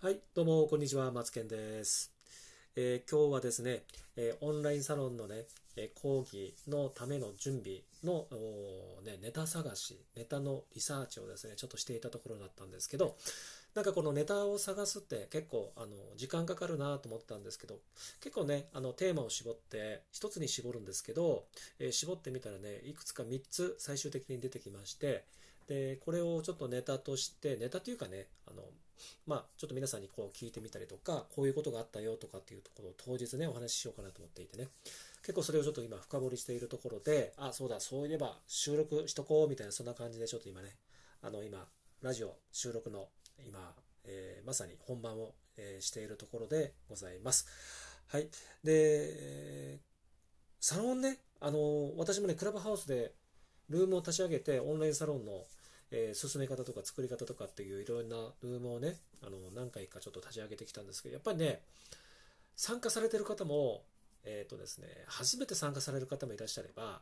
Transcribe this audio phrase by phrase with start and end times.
[0.00, 1.10] はい、どうも、こんにちは。
[1.10, 2.12] 松健です。
[2.76, 3.82] えー、今日はですね、
[4.14, 8.28] えー、オンラインサロンのね、えー、講義のための準備の、
[9.04, 13.16] ね、ネタ探し、ネタのリサーチをですね、ちょっとしていたところだったんですけど、
[13.74, 17.80] なんかこのネタを探すって結構、あの、時間かかるなと思ったんですけど、
[18.20, 21.46] 結構ね、あの、テーマを絞って、一つに絞るんですけど、
[21.80, 25.24] え絞ってみたらね、いくつか3つ最終的に出てきまして、
[25.68, 28.62] で、これをちょっとネタとして、ネタというかね、あの、
[29.26, 34.68] まあ、ちょっと皆さんにこう聞いてみたりとか、こういうことがあったよとかっていうところを当日ね、お話ししようかなと思っていてね。
[35.22, 40.76] 結構それをちょっと今深掘りしているところで、あ、そうだ、そういえば収録しとこうみたいな、そんな感じでちょっと今ね、
[41.22, 41.68] あの今、
[42.00, 43.08] ラジオ収録の
[43.46, 47.46] 今、えー、まさに本番を、えー、しているところでございます。
[48.06, 48.28] はい。
[48.64, 49.78] で、
[50.60, 53.12] サロンね、あの私もね、クラブハウスで
[53.68, 55.44] ルームを立ち上げて、オンラインサロンの
[55.90, 61.62] えー、進め方とか作り方とかっていういろんなルームをね、あの、何回かちょっと立ち上げてきたんですけど、やっぱりね、
[62.56, 63.82] 参加されてる方も、
[64.24, 67.00] えっ、ー、とですね、初めて参加される方もいらっしゃれば、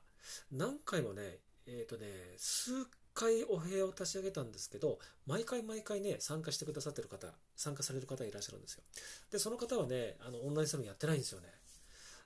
[0.53, 2.73] 何回もね、えっ、ー、とね、数
[3.15, 8.83] 回お部屋を立ち上げたんですけど、毎回毎回ね、参加してくださってる方、参加される方いらっしゃるんですよ。
[9.33, 11.49] で、その方はね、あの、オンラインサロンやってないんですよね。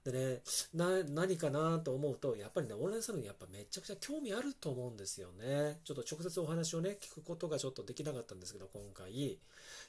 [0.05, 5.81] でね、な、何かなと思うと、やっぱりね、オンラインサロンにやっぱめちゃくちゃ興味あると思うんですよね。
[5.84, 9.33] ちょっと直接お話をね、聞くことがちょっとできなかったんですけど、今回。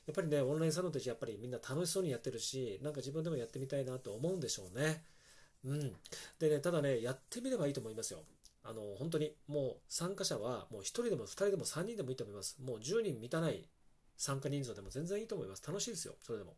[0.05, 5.03] やっぱりね、オンラインサロンってやっぱりみんな楽しそうにやってるし、なんか自分でもやってみたいなと思うんでしょうね。
[5.63, 5.95] うん。
[6.39, 8.23] でね、ただね、やってみればいいと思いますよ。
[8.63, 12.57] あの、本当に、もう参加者は、もう1人でも2人でも3人でもいいと思います。
[12.61, 13.63] もう10人満たない
[14.17, 15.63] 参加人数でも全然いいと思います。
[15.65, 16.55] 楽しいですよ、それでも。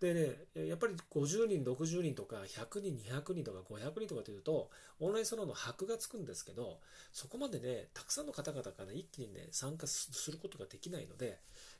[0.00, 6.80] でね、やっぱり50人、60人とか100人、200人とか500人とかというと、オンラインサロンの箔がつくんですけど、
[7.12, 11.26] そこまでね、たくさんの方々がね、一気にね、参加することができないので、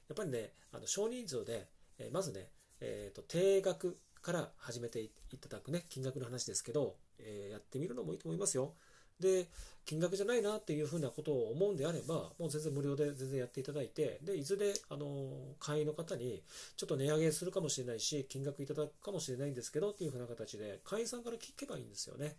[0.09, 2.49] やっぱりね、あの少人数で、えまずね、
[2.81, 8.75] えっ、ー、と、定額から始めていただくね、金額の話ですけど、えー、やってみるのもいいと思いますよ。
[9.21, 9.49] で、
[9.85, 16.43] 金額じゃないなっていうふうなことを思うんであれば、もう全然無料で全然やっていただいて、で、いずれ、あの、会員の方に、
[16.77, 22.37] ちょっと値上げするかもしれないし、金額いただくかもしれないんですけど、っていうふうな形で、会員さんから聞けばいいんですよね。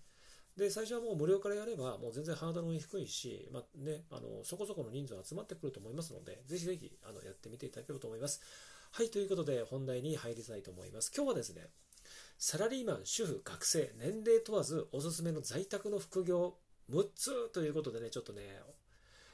[0.57, 8.41] で、最初はもう無料からやれば、もう全然ハードルも低いし、まあね、あの、そこそこの人数集まってくると思いますので、ぜひぜひ、あの、やってみていただければと思います。
[8.91, 11.11] はい、ということで、本題に入りたいと思います。
[11.15, 11.69] 今日はですね、
[12.39, 16.57] サラリーマン、主婦、学生、年齢問わずおすすめの在宅の副業
[16.91, 18.41] 6つということでね、ちょっとね、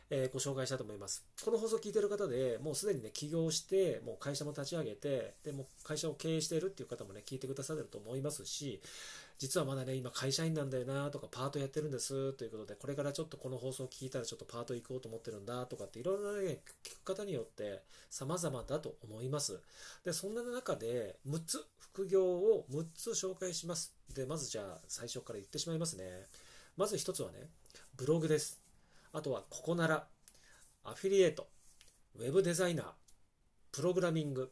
[0.09, 1.23] えー、ご紹介したいと思います。
[1.43, 8.81] この放送を聞いてる方でもうすでにね、起業して、もう会社も立ち上げて、でも会社を経営しているっていう方もね、聞いてくださると思いますし、
[9.39, 19.59] 実はまだね、今会社員なんだよなとか、パートやってるんですということで、これからちょっとこの放送を聞いたらちょっとパート行こうと思ってるんだとかって、いろいろなね、聞く方によって様々だと思います。
[20.05, 23.93] で、そんな中で6つ、副業を6つ紹介します。
[24.13, 26.27] で、まずじゃあ最初から言ってしまいますね。
[26.75, 27.49] まず一つはね、
[27.95, 28.61] ブログです。
[29.11, 30.07] あとはココナラ、
[30.83, 31.47] アフィリエイト、
[32.15, 32.91] ウェブデザイナー、
[33.71, 34.51] プログラミング、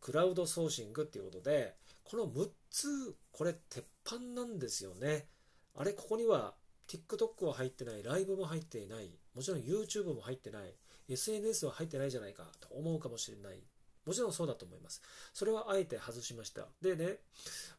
[0.00, 5.26] クラウドソーシングっていうことで、この6つ、これ鉄板なんですよね。
[5.74, 6.54] あれ、ここには
[6.86, 10.72] TikTok は入ってない、ライブも入っていない、もちろん YouTube も入ってない、
[11.08, 13.60] SNS は入ってないじゃないかと思うかもしれない。
[14.04, 15.02] もちろんそうだと思います。
[15.34, 16.68] それはあえて外しました。
[16.80, 17.18] でね、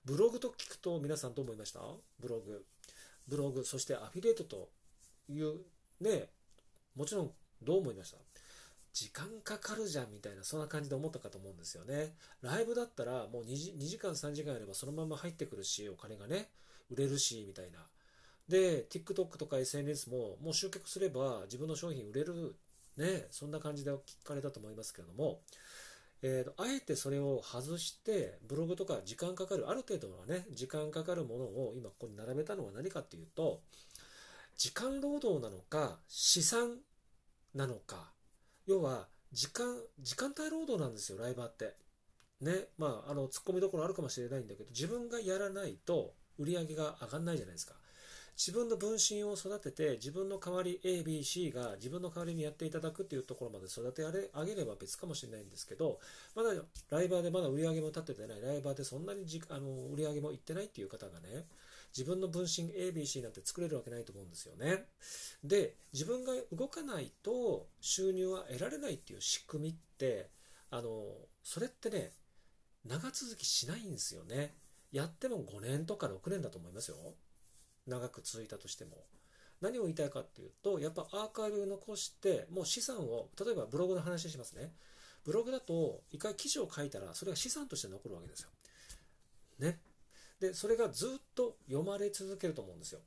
[0.03, 1.79] ブログと聞くと皆さんどう思いました？
[2.19, 2.65] ブログ。
[3.27, 4.69] ブログ、そしてアフィリエイトと
[5.29, 5.59] いう
[5.99, 6.29] ね、
[6.95, 8.17] もちろんどう思いました？
[8.93, 12.15] 時間かかるじゃんみたいな、そんな感じで思ったかと思うんですよね。
[12.41, 16.49] ライブだったらもう 2, 時2時間3時間やればそのまま入ってくるし、お金がね、
[16.89, 17.79] 売れるし、みたいな。
[18.47, 22.55] で、TikTok とか SNS ももう集客すれば自分の商品売れる、
[22.95, 25.41] ね、そんな感じで聞かれたと思いますけれども、
[26.21, 33.61] えーと、あえてそれを外して、ブログとか時間かかる、ある程度はね、時間かかるものを今ここに並べたのは何かっていうと、
[34.57, 36.77] 時間労働なのか、資産
[37.53, 38.11] なのか、
[38.65, 41.75] 要は、時間、時間帯労働なんですよ、ライバーって。
[42.41, 47.75] ね、まあ、あの、突っ込みどころあるかもしれないんだけど、自分がやらないと売り上げが上がんないじゃないですか。
[48.37, 55.99] 自分の分身を育てて、自分の代わり A、B、C が自分の代わりにやっていただくっていうところまで育て上げれば別かもしれないんですけど、
[56.35, 56.51] まだ
[56.91, 61.45] ライバーでまだ売り上げも立ててない、ライバーでそんなにじあの売り上げもいってないっていう方がね、
[61.97, 64.85] 自分の分身 A、B、C なんて作れるわけないと思うんですよね。
[65.43, 70.29] で、自分が動かないと収入は得られないっていう仕組みって、
[70.69, 71.07] あの、
[71.43, 72.11] それってね、
[72.85, 74.53] 長続きしないんですよね。
[74.91, 76.97] やっても5年とか6年だと思いますよ。
[77.87, 79.05] 長く続いたとしても。
[79.59, 84.71] 何を言いたいかっていうと、やっぱアーカイブを残して、もう資産を、例えばブログの話しますね。
[85.27, 88.49] ブログだと一回記事を書いたらそれが資産として残るわけですよ。
[89.59, 89.79] ね。
[90.39, 93.01] で、それがずっと読まれ続けると思うんですよ。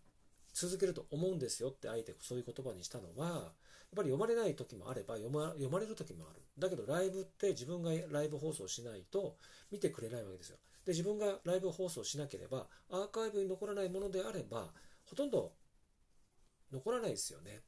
[0.52, 6.42] 続けると思うんですよってあえてそういう言葉にしたのは、やっぱり読まれない時もあれば読ま読まれる時もある。
[6.58, 9.36] だけどライブって自分がライブ放送しないと
[9.70, 10.58] 見てくれないわけですよ。
[10.90, 14.72] で、自分がライブ放送しなければアーカイブに残らないものであれば
[15.06, 15.52] ほとんど
[16.72, 17.60] 残らないですよね。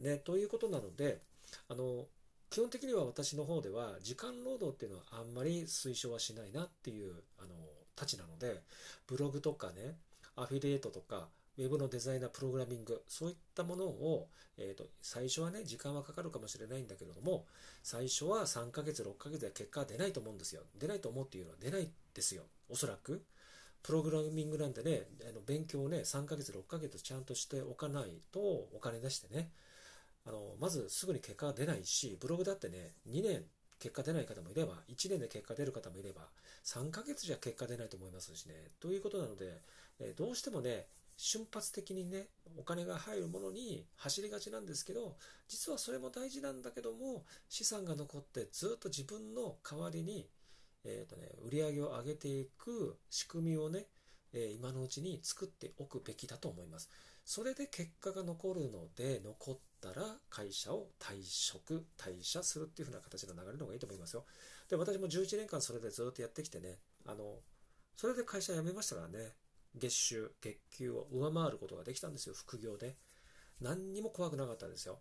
[0.00, 1.22] ね、ということなので、
[1.68, 2.06] あの、
[2.50, 7.54] 基本的には私の方では時間労働っていうのはあんまり推奨はしないなっていうあの
[7.96, 8.60] たちなので
[9.06, 9.96] ブログとかね
[10.36, 17.44] アフィリエイトとかウェブのデザイナープログラミングそういったものを、えーと、最初はね時間はかかるかもしれないんだけれども
[17.82, 20.62] 最初は3ヶ月6ヶ月で結果は出ないと思うんですよ。
[20.78, 22.44] 出ないと思うっていうのは出ないですよ。
[22.70, 23.22] おそらく。
[23.82, 29.50] プログラミングなんてねあの勉強をね3ヶ月6ヶ月ちゃんとしておかないとお金出してね
[30.24, 33.42] あのまずすぐに結果が出ないしブログだってね2年
[33.80, 36.22] 結果出ない方もいれば1年で結果出る方もいれば
[36.64, 38.54] 3ヶ月じゃ結果出ないと思いますしね。
[38.78, 39.60] ということなので、
[39.98, 40.86] えどうしてもね
[41.24, 42.26] 瞬発的にね
[42.58, 45.14] お金が入るものに走りがちなんですけど
[45.46, 50.28] 実はそれも大事なんだけども資産が残ってずっと自分の代わりに、
[50.84, 53.86] えーとね、売り上げを上げていく仕組みをね、
[54.34, 56.90] え今のうちに作っておくべきだと思います。
[57.24, 64.24] それで結果が残るので残ったら会社を退職退社するっていう風な形の流れの方がいいと思いますよ。
[64.68, 67.36] で私も11年間それでずっとやってきてねあの
[67.96, 69.34] それで会社辞めましたからね
[69.74, 72.96] 月収、月給を上回ることができたんですよ、副業で。
[73.60, 74.98] 何にも怖くなかったんですよ。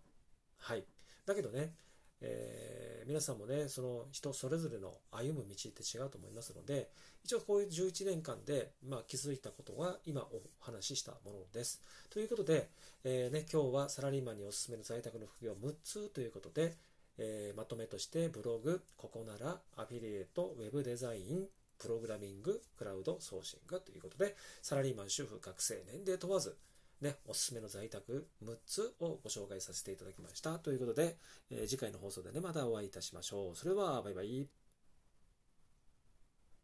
[0.57, 0.85] はい。
[1.25, 1.73] だけどね、
[2.21, 6.89] えー、皆さんもね、その人それぞれの歩む道って違うと思いますので、
[7.23, 11.81] 一応こういう11年間で、まあ、気づいたことが今お話ししたものです。
[12.09, 12.69] ということで、
[13.03, 16.77] えー、ね、今日はサラリーマンにおすすめの在宅の副業6つということで、
[17.17, 21.47] えー、まとめとしてブログ、ここならアフィリエイト、ウェブデザイン、
[21.81, 26.55] プログラミング、クラウドソーシングということで、サラリーマン、主婦、学生、年齢問わず、
[27.01, 30.59] ね、おすすめの在宅6つをご紹介させていただきました。
[30.59, 31.17] ということで、
[31.49, 33.55] えー、次回の放送でね、またお会いいたしましょう。
[33.55, 34.60] それは、バイバイ。